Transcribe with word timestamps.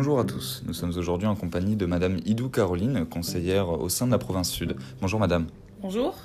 Bonjour 0.00 0.18
à 0.18 0.24
tous, 0.24 0.62
nous 0.66 0.72
sommes 0.72 0.94
aujourd'hui 0.96 1.28
en 1.28 1.36
compagnie 1.36 1.76
de 1.76 1.84
Madame 1.84 2.20
Idou 2.24 2.48
Caroline, 2.48 3.04
conseillère 3.04 3.68
au 3.68 3.90
sein 3.90 4.06
de 4.06 4.12
la 4.12 4.16
province 4.16 4.48
Sud. 4.48 4.74
Bonjour 5.02 5.20
Madame. 5.20 5.44
Bonjour. 5.82 6.16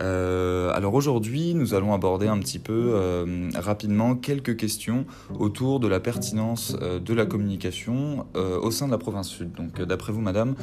Euh, 0.00 0.72
alors 0.74 0.94
aujourd'hui, 0.94 1.54
nous 1.54 1.74
allons 1.74 1.94
aborder 1.94 2.26
un 2.26 2.40
petit 2.40 2.58
peu 2.58 2.90
euh, 2.94 3.50
rapidement 3.54 4.16
quelques 4.16 4.56
questions 4.56 5.06
autour 5.38 5.78
de 5.78 5.86
la 5.86 6.00
pertinence 6.00 6.76
euh, 6.82 6.98
de 6.98 7.14
la 7.14 7.24
communication 7.24 8.26
au 8.34 8.72
sein 8.72 8.86
de 8.86 8.90
la 8.90 8.98
province 8.98 9.28
Sud. 9.28 9.52
Donc 9.52 9.80
d'après 9.80 10.12
vous 10.12 10.20
Madame, 10.20 10.56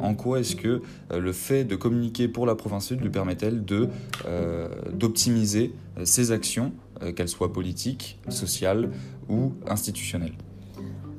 en 0.00 0.14
quoi 0.16 0.40
est-ce 0.40 0.56
que 0.56 0.82
le 1.16 1.32
fait 1.32 1.62
de 1.62 1.76
communiquer 1.76 2.26
pour 2.26 2.44
la 2.44 2.56
province 2.56 2.88
Sud 2.88 3.02
lui 3.02 3.10
permet-elle 3.10 3.64
de, 3.64 3.88
d'optimiser 4.92 5.72
ses 6.02 6.32
actions, 6.32 6.72
qu'elles 7.14 7.28
soient 7.28 7.52
politiques, 7.52 8.18
sociales 8.30 8.90
ou 9.28 9.52
institutionnelles? 9.68 10.34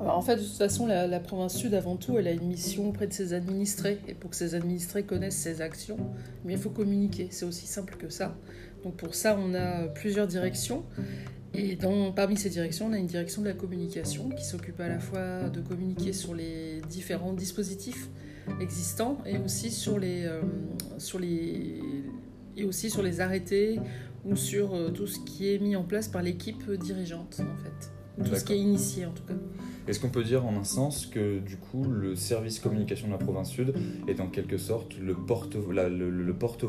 En 0.08 0.20
fait, 0.22 0.36
de 0.36 0.42
toute 0.42 0.56
façon, 0.56 0.86
la, 0.86 1.20
province 1.20 1.56
sud, 1.56 1.74
avant 1.74 1.96
tout, 1.96 2.18
elle 2.18 2.28
a 2.28 2.32
une 2.32 2.46
mission 2.46 2.88
auprès 2.88 3.06
de 3.06 3.12
ses 3.12 3.32
administrés. 3.32 3.98
Et 4.08 4.14
pour 4.14 4.30
que 4.30 4.36
ses 4.36 4.54
administrés 4.54 5.04
connaissent 5.04 5.36
ses 5.36 5.60
actions, 5.60 5.98
il 6.48 6.58
faut 6.58 6.70
communiquer. 6.70 7.28
C'est 7.30 7.44
aussi 7.44 7.66
simple 7.66 7.96
que 7.96 8.08
ça. 8.08 8.36
Donc 8.84 8.96
pour 8.96 9.14
ça, 9.14 9.38
on 9.38 9.54
a 9.54 9.88
plusieurs 9.88 10.26
directions. 10.26 10.84
Et 11.54 11.78
parmi 12.14 12.36
ces 12.36 12.50
directions, 12.50 12.86
on 12.86 12.92
a 12.92 12.98
une 12.98 13.06
direction 13.06 13.40
de 13.42 13.48
la 13.48 13.54
communication 13.54 14.28
qui 14.28 14.44
s'occupe 14.44 14.78
à 14.80 14.88
la 14.88 14.98
fois 14.98 15.48
de 15.48 15.60
communiquer 15.60 16.12
sur 16.12 16.34
les 16.34 16.82
différents 16.90 17.32
dispositifs 17.32 18.08
existants 18.60 19.18
et 19.24 19.38
aussi 19.38 19.70
sur 19.70 19.98
les, 19.98 20.26
euh, 20.26 20.42
arrêtés 23.18 23.80
ou 24.24 24.36
sur 24.36 24.74
euh, 24.74 24.90
tout 24.90 25.06
ce 25.06 25.18
qui 25.20 25.52
est 25.52 25.58
mis 25.58 25.76
en 25.76 25.84
place 25.84 26.08
par 26.08 26.22
l'équipe 26.22 26.70
dirigeante, 26.72 27.40
en 27.40 27.56
fait. 27.56 27.95
Tout 28.24 28.34
ce 28.34 28.44
qui 28.44 28.54
est 28.54 28.58
initié, 28.58 29.06
en 29.06 29.10
tout 29.10 29.24
cas. 29.24 29.34
Est-ce 29.88 30.00
qu'on 30.00 30.08
peut 30.08 30.24
dire 30.24 30.44
en 30.44 30.56
un 30.56 30.64
sens 30.64 31.06
que 31.06 31.38
du 31.38 31.56
coup 31.56 31.84
le 31.84 32.16
service 32.16 32.58
communication 32.58 33.06
de 33.06 33.12
la 33.12 33.18
province 33.18 33.50
sud 33.50 33.72
est 34.08 34.20
en 34.20 34.26
quelque 34.26 34.58
sorte 34.58 34.98
le 34.98 35.14
porte-voix 35.14 35.88
le, 35.88 36.32
porte 36.32 36.64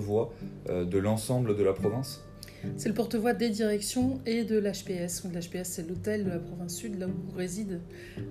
euh, 0.70 0.86
de 0.86 0.98
l'ensemble 1.00 1.58
de 1.58 1.64
la 1.64 1.74
province? 1.74 2.24
C'est 2.76 2.90
le 2.90 2.96
porte-voix 2.96 3.34
des 3.34 3.50
directions 3.50 4.20
et 4.26 4.44
de 4.44 4.58
l'HPS. 4.58 5.24
L'HPS, 5.26 5.64
c'est 5.64 5.88
l'hôtel 5.88 6.24
de 6.24 6.30
la 6.30 6.40
province 6.40 6.76
sud, 6.76 7.00
là 7.00 7.08
où 7.08 7.36
résident, 7.36 7.80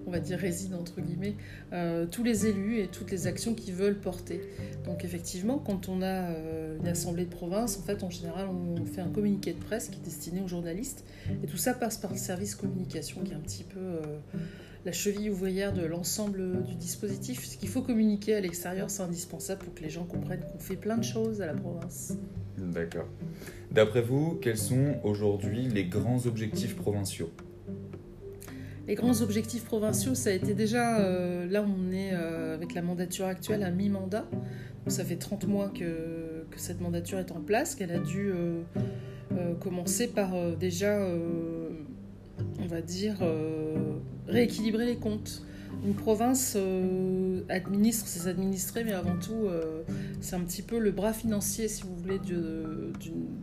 on 0.06 0.10
va 0.10 0.20
dire 0.20 0.38
résident 0.38 0.78
entre 0.78 1.00
guillemets, 1.00 1.34
euh, 1.72 2.06
tous 2.06 2.22
les 2.22 2.46
élus 2.46 2.80
et 2.80 2.88
toutes 2.88 3.10
les 3.10 3.26
actions 3.26 3.54
qu'ils 3.54 3.74
veulent 3.74 3.98
porter. 3.98 4.40
Donc 4.84 5.04
effectivement, 5.04 5.58
quand 5.58 5.88
on 5.88 6.02
a 6.02 6.30
euh, 6.30 6.78
une 6.78 6.88
assemblée 6.88 7.24
de 7.24 7.30
province, 7.30 7.78
en 7.78 7.82
fait, 7.82 8.02
en 8.02 8.10
général, 8.10 8.48
on 8.48 8.84
fait 8.84 9.00
un 9.00 9.10
communiqué 9.10 9.52
de 9.52 9.60
presse 9.60 9.88
qui 9.88 9.98
est 9.98 10.04
destiné 10.04 10.40
aux 10.40 10.48
journalistes. 10.48 11.04
Et 11.42 11.46
tout 11.46 11.56
ça 11.56 11.74
passe 11.74 11.98
par 11.98 12.12
le 12.12 12.18
service 12.18 12.54
communication, 12.54 13.22
qui 13.22 13.32
est 13.32 13.36
un 13.36 13.40
petit 13.40 13.64
peu 13.64 14.00
la 14.86 14.92
cheville 14.92 15.30
ouvrière 15.30 15.72
de 15.72 15.84
l'ensemble 15.84 16.62
du 16.62 16.76
dispositif. 16.76 17.44
Ce 17.44 17.56
qu'il 17.56 17.68
faut 17.68 17.82
communiquer 17.82 18.36
à 18.36 18.40
l'extérieur, 18.40 18.88
c'est 18.88 19.02
indispensable 19.02 19.64
pour 19.64 19.74
que 19.74 19.82
les 19.82 19.90
gens 19.90 20.04
comprennent 20.04 20.44
qu'on 20.52 20.60
fait 20.60 20.76
plein 20.76 20.96
de 20.96 21.02
choses 21.02 21.42
à 21.42 21.46
la 21.46 21.54
province. 21.54 22.16
D'accord. 22.56 23.08
D'après 23.72 24.00
vous, 24.00 24.38
quels 24.40 24.56
sont 24.56 24.94
aujourd'hui 25.02 25.66
les 25.66 25.86
grands 25.86 26.24
objectifs 26.26 26.76
provinciaux? 26.76 27.32
Les 28.86 28.94
grands 28.94 29.20
objectifs 29.22 29.64
provinciaux, 29.64 30.14
ça 30.14 30.30
a 30.30 30.32
été 30.34 30.54
déjà, 30.54 31.00
euh, 31.00 31.48
là 31.48 31.64
on 31.64 31.90
est 31.90 32.12
euh, 32.12 32.54
avec 32.54 32.72
la 32.72 32.82
mandature 32.82 33.26
actuelle 33.26 33.64
à 33.64 33.72
mi-mandat, 33.72 34.26
ça 34.86 35.04
fait 35.04 35.16
30 35.16 35.48
mois 35.48 35.68
que, 35.68 36.46
que, 36.48 36.60
cette 36.60 36.80
mandature 36.80 37.18
est 37.18 37.32
en 37.32 37.40
place, 37.40 37.74
qu'elle 37.74 37.90
a 37.90 37.98
dû 37.98 38.30
euh, 38.30 38.62
commencer 39.58 40.06
par 40.06 40.56
déjà 40.56 41.04
on 42.60 42.66
va 42.66 42.80
dire, 42.80 43.16
euh, 43.22 43.85
rééquilibrer 44.28 44.86
les 44.86 44.96
comptes. 44.96 45.42
Une 45.84 45.94
province 45.94 46.54
euh, 46.56 47.42
administre 47.48 48.06
ses 48.06 48.28
administrés, 48.28 48.82
mais 48.82 48.92
avant 48.92 49.16
tout, 49.16 49.46
euh, 49.46 49.82
c'est 50.20 50.34
un 50.34 50.40
petit 50.40 50.62
peu 50.62 50.78
le 50.78 50.90
bras 50.90 51.12
financier, 51.12 51.68
si 51.68 51.82
vous 51.82 51.94
voulez, 51.94 52.18
de, 52.18 52.92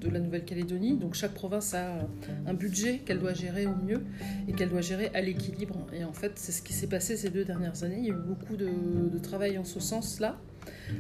la 0.10 0.20
Nouvelle-Calédonie. 0.20 0.98
Donc 0.98 1.14
chaque 1.14 1.34
province 1.34 1.74
a 1.74 2.08
un 2.46 2.54
budget 2.54 3.00
qu'elle 3.06 3.20
doit 3.20 3.34
gérer 3.34 3.68
au 3.68 3.76
mieux 3.76 4.02
et 4.48 4.54
qu'elle 4.54 4.70
doit 4.70 4.82
gérer 4.82 5.10
à 5.14 5.22
l'équilibre. 5.22 5.88
Et 5.94 6.04
en 6.04 6.14
fait, 6.14 6.34
c'est 6.36 6.52
ce 6.52 6.62
qui 6.62 6.74
s'est 6.74 6.88
passé 6.88 7.18
ces 7.18 7.30
deux 7.30 7.46
dernières 7.46 7.84
années. 7.84 7.98
Il 8.00 8.06
y 8.06 8.12
a 8.12 8.14
eu 8.14 8.18
beaucoup 8.18 8.58
de, 8.58 8.70
de 9.12 9.20
travail 9.20 9.58
en 9.58 9.64
ce 9.64 9.80
sens-là. 9.80 10.40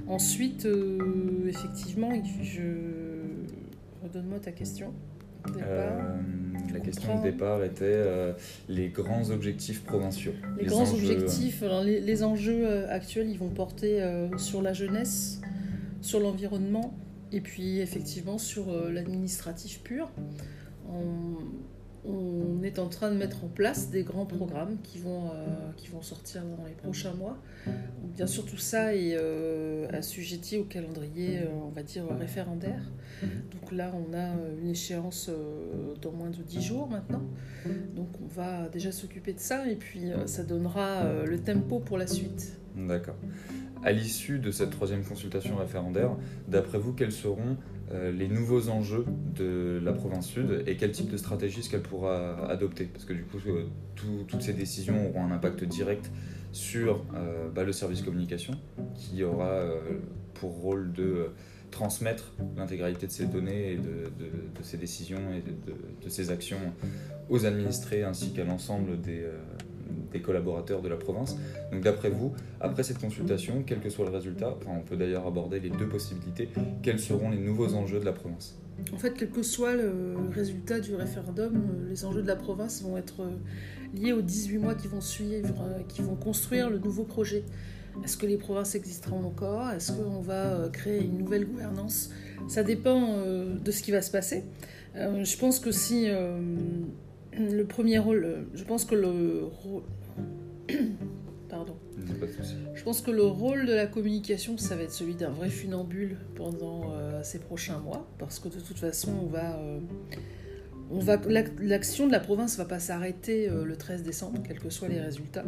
Ensuite, 0.07 0.67
effectivement, 1.47 2.11
je... 2.41 2.61
Redonne-moi 4.03 4.39
ta 4.39 4.51
question. 4.51 4.93
Euh, 5.57 5.89
la 6.73 6.79
question 6.79 7.17
de 7.17 7.23
départ 7.23 7.63
était 7.63 7.83
euh, 7.83 8.33
les 8.69 8.89
grands 8.89 9.29
objectifs 9.29 9.83
provinciaux. 9.83 10.33
Les, 10.57 10.65
grands 10.65 10.91
objectifs, 10.91 11.63
les, 11.83 12.23
enjeux 12.23 12.65
euh, 12.65 12.87
actuels, 12.89 13.29
ils 13.29 13.37
vont 13.37 13.49
porter 13.49 14.03
sur 14.37 14.61
la 14.61 14.73
jeunesse, 14.73 15.41
sur 16.01 16.19
l'environnement 16.19 16.97
et 17.31 17.41
puis 17.41 17.79
effectivement 17.79 18.37
sur 18.37 18.65
l'administratif 18.89 19.81
pur. 19.81 20.09
On 20.87 21.12
est 22.63 22.79
en 22.79 22.87
train 22.87 23.11
de 23.11 23.17
mettre 23.17 23.43
en 23.43 23.47
place 23.47 23.89
des 23.89 24.03
grands 24.03 24.25
programmes 24.25 24.77
qui 24.83 24.99
vont, 24.99 25.31
euh, 25.31 26.01
sortir 26.01 26.43
dans 26.43 26.65
les 26.65 26.73
prochains 26.73 27.13
mois. 27.13 27.37
Bien 28.15 28.27
sûr, 28.27 28.45
tout 28.45 28.57
ça 28.57 28.93
est 28.93 29.15
euh, 29.15 29.87
assujetti 29.93 30.57
au 30.57 30.65
calendrier, 30.65 31.39
euh, 31.39 31.47
on 31.63 31.69
va 31.69 31.81
dire, 31.81 32.03
référendaire. 32.19 32.91
Donc 33.21 33.71
là, 33.71 33.91
on 33.93 34.13
a 34.13 34.33
une 34.61 34.69
échéance 34.69 35.29
dans 36.01 36.11
moins 36.11 36.29
de 36.29 36.43
10 36.43 36.61
jours 36.61 36.89
maintenant. 36.89 37.23
Donc 37.95 38.09
on 38.21 38.27
va 38.27 38.67
déjà 38.67 38.91
s'occuper 38.91 39.31
de 39.31 39.39
ça 39.39 39.65
et 39.69 39.75
puis 39.75 40.11
ça 40.25 40.43
donnera 40.43 41.23
le 41.23 41.39
tempo 41.39 41.79
pour 41.79 41.97
la 41.97 42.07
suite. 42.07 42.57
D'accord. 42.75 43.15
À 43.83 43.91
l'issue 43.91 44.39
de 44.39 44.49
cette 44.49 44.69
troisième 44.69 45.03
consultation 45.03 45.57
référendaire, 45.57 46.11
d'après 46.47 46.77
vous, 46.77 46.93
quels 46.93 47.11
seront 47.11 47.57
euh, 47.91 48.11
les 48.11 48.27
nouveaux 48.27 48.69
enjeux 48.69 49.05
de 49.35 49.79
la 49.83 49.91
province 49.91 50.27
sud 50.27 50.63
et 50.65 50.77
quel 50.77 50.91
type 50.91 51.11
de 51.11 51.17
stratégie 51.17 51.59
est-ce 51.59 51.69
qu'elle 51.69 51.81
pourra 51.81 52.49
adopter? 52.49 52.85
Parce 52.85 53.03
que 53.05 53.13
du 53.13 53.23
coup, 53.23 53.37
euh, 53.47 53.65
toutes 54.27 54.41
ces 54.41 54.53
décisions 54.53 55.09
auront 55.09 55.25
un 55.25 55.31
impact 55.31 55.65
direct 55.65 56.09
sur 56.53 57.03
euh, 57.15 57.49
bah, 57.49 57.63
le 57.63 57.73
service 57.73 58.01
communication 58.01 58.53
qui 58.95 59.23
aura 59.23 59.63
pour 60.35 60.51
rôle 60.61 60.93
de 60.93 61.31
transmettre 61.69 62.33
l'intégralité 62.55 63.07
de 63.07 63.11
ces 63.11 63.25
données 63.25 63.73
et 63.73 63.77
de, 63.77 64.11
ces 64.61 64.77
décisions 64.77 65.33
et 65.33 65.41
de, 65.41 66.09
ces 66.09 66.29
actions 66.29 66.59
aux 67.29 67.45
administrés 67.45 68.03
ainsi 68.03 68.31
qu'à 68.31 68.43
l'ensemble 68.43 69.01
des, 69.01 69.25
des 70.13 70.21
collaborateurs 70.21 70.81
de 70.81 70.87
la 70.87 70.95
province. 70.95 71.35
Donc 71.71 71.81
d'après 71.81 72.09
vous, 72.09 72.31
après 72.61 72.83
cette 72.83 72.99
consultation, 72.99 73.63
quel 73.65 73.79
que 73.79 73.89
soit 73.89 74.05
le 74.05 74.11
résultat, 74.11 74.55
on 74.67 74.81
peut 74.81 74.95
d'ailleurs 74.95 75.27
aborder 75.27 75.59
les 75.59 75.69
deux 75.69 75.89
possibilités, 75.89 76.47
quels 76.81 76.99
seront 76.99 77.29
les 77.31 77.37
nouveaux 77.39 77.73
enjeux 77.73 77.99
de 77.99 78.05
la 78.05 78.13
province? 78.13 78.57
En 78.93 78.97
fait, 78.97 79.13
quel 79.17 79.29
que 79.29 79.43
soit 79.43 79.75
le 79.75 80.15
résultat 80.33 80.79
du 80.79 80.95
référendum, 80.95 81.55
euh, 81.55 81.89
les 81.89 82.05
enjeux 82.05 82.21
de 82.21 82.27
la 82.27 82.35
province 82.35 82.81
vont 82.81 82.97
être 82.97 83.21
euh, 83.21 83.29
liés 83.93 84.13
aux 84.13 84.21
18 84.21 84.57
mois 84.57 84.75
qui 84.75 84.87
vont 84.87 85.01
suivre, 85.01 85.55
euh, 85.61 85.81
qui 85.87 86.01
vont 86.01 86.15
construire 86.15 86.69
le 86.69 86.79
nouveau 86.79 87.03
projet. 87.03 87.43
Est-ce 88.03 88.17
que 88.17 88.25
les 88.25 88.37
provinces 88.37 88.73
existeront 88.73 89.23
encore? 89.23 89.69
Est-ce 89.69 89.91
qu'on 89.91 90.21
va 90.21 90.69
créer 90.71 91.03
une 91.03 91.19
nouvelle 91.19 91.45
gouvernance? 91.45 92.09
Ça 92.47 92.63
dépend 92.63 93.19
de 93.23 93.71
ce 93.71 93.83
qui 93.83 93.91
va 93.91 94.01
se 94.01 94.09
passer. 94.09 94.43
Je 94.95 95.37
pense 95.37 95.59
que 95.59 95.71
si 95.71 96.07
le 96.07 97.63
premier 97.65 97.99
rôle, 97.99 98.47
je 98.55 98.63
pense 98.63 98.85
que 98.85 98.95
le 98.95 99.43
Pardon. 101.49 101.75
Je 102.73 102.83
pense 102.83 103.01
que 103.01 103.11
le 103.11 103.23
rôle 103.23 103.65
de 103.65 103.73
la 103.73 103.85
communication, 103.85 104.57
ça 104.57 104.75
va 104.75 104.83
être 104.83 104.91
celui 104.91 105.15
d'un 105.15 105.29
vrai 105.29 105.49
funambule 105.49 106.17
pendant 106.35 106.91
euh, 106.93 107.21
ces 107.23 107.39
prochains 107.39 107.77
mois, 107.79 108.07
parce 108.17 108.39
que 108.39 108.49
de 108.49 108.59
toute 108.59 108.79
façon, 108.79 109.11
on 109.23 109.27
va, 109.27 109.57
euh, 109.57 109.79
on 110.91 110.99
va, 110.99 111.19
l'action 111.59 112.07
de 112.07 112.11
la 112.11 112.19
province 112.19 112.57
ne 112.57 112.63
va 112.63 112.69
pas 112.69 112.79
s'arrêter 112.79 113.49
euh, 113.49 113.65
le 113.65 113.75
13 113.75 114.03
décembre, 114.03 114.41
quels 114.45 114.59
que 114.59 114.69
soient 114.69 114.87
les 114.87 114.99
résultats. 114.99 115.45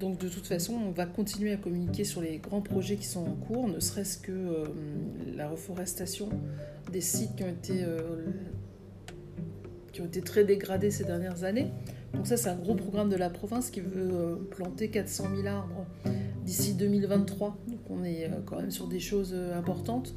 Donc 0.00 0.18
de 0.18 0.28
toute 0.28 0.46
façon, 0.46 0.74
on 0.74 0.90
va 0.90 1.06
continuer 1.06 1.52
à 1.52 1.56
communiquer 1.56 2.04
sur 2.04 2.20
les 2.20 2.38
grands 2.38 2.60
projets 2.60 2.96
qui 2.96 3.06
sont 3.06 3.24
en 3.24 3.34
cours, 3.34 3.68
ne 3.68 3.80
serait-ce 3.80 4.18
que 4.18 4.64
la 5.34 5.48
reforestation 5.48 6.28
des 6.92 7.00
sites 7.00 7.34
qui 7.36 7.44
ont 7.44 7.48
été 7.48 7.82
qui 9.96 10.02
ont 10.02 10.04
été 10.04 10.20
très 10.20 10.44
dégradés 10.44 10.90
ces 10.90 11.04
dernières 11.04 11.44
années. 11.44 11.72
Donc 12.14 12.26
ça, 12.26 12.36
c'est 12.36 12.48
un 12.48 12.56
gros 12.56 12.74
programme 12.74 13.08
de 13.08 13.16
la 13.16 13.30
province 13.30 13.70
qui 13.70 13.80
veut 13.80 14.08
euh, 14.10 14.36
planter 14.50 14.88
400 14.88 15.24
000 15.36 15.46
arbres 15.48 15.86
d'ici 16.44 16.74
2023. 16.74 17.56
Donc 17.68 17.78
on 17.90 18.04
est 18.04 18.24
euh, 18.24 18.40
quand 18.44 18.56
même 18.56 18.70
sur 18.70 18.88
des 18.88 19.00
choses 19.00 19.32
euh, 19.34 19.58
importantes. 19.58 20.14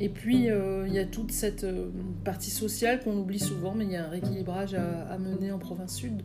Et 0.00 0.08
puis, 0.08 0.46
il 0.46 0.92
y 0.92 0.98
a 0.98 1.04
toute 1.04 1.32
cette 1.32 1.66
partie 2.24 2.50
sociale 2.50 3.00
qu'on 3.00 3.14
oublie 3.18 3.38
souvent, 3.38 3.74
mais 3.74 3.84
il 3.84 3.90
y 3.90 3.96
a 3.96 4.06
un 4.06 4.08
rééquilibrage 4.08 4.72
à, 4.72 5.18
mener 5.18 5.52
en 5.52 5.58
province 5.58 5.96
sud, 5.96 6.22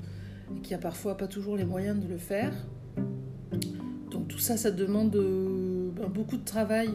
et 0.55 0.61
qui 0.61 0.73
a 0.73 0.77
parfois 0.77 1.17
pas 1.17 1.27
toujours 1.27 1.57
les 1.57 1.65
moyens 1.65 1.99
de 1.99 2.07
le 2.07 2.17
faire. 2.17 2.53
Donc 4.09 4.29
tout 4.29 4.39
ça, 4.39 4.55
ça 4.55 4.71
demande 4.71 5.11
ben, 5.11 6.07
beaucoup 6.07 6.37
de 6.37 6.45
travail 6.45 6.91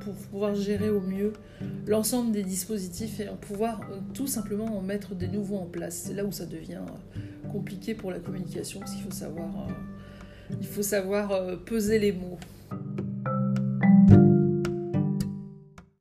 pour 0.00 0.12
pouvoir 0.12 0.56
gérer 0.56 0.90
au 0.90 1.00
mieux 1.00 1.34
l'ensemble 1.86 2.32
des 2.32 2.42
dispositifs 2.42 3.20
et 3.20 3.28
pouvoir 3.40 3.80
tout 4.12 4.26
simplement 4.26 4.76
en 4.76 4.80
mettre 4.80 5.14
des 5.14 5.28
nouveaux 5.28 5.58
en 5.58 5.66
place. 5.66 6.02
C'est 6.06 6.14
là 6.14 6.24
où 6.24 6.32
ça 6.32 6.46
devient 6.46 6.80
compliqué 7.52 7.94
pour 7.94 8.10
la 8.10 8.18
communication 8.18 8.80
parce 8.80 8.92
qu'il 8.92 9.02
faut 9.02 9.10
savoir 9.10 9.68
euh, 9.68 10.54
Il 10.60 10.66
faut 10.66 10.82
savoir 10.82 11.58
peser 11.64 11.98
les 11.98 12.12
mots. 12.12 12.38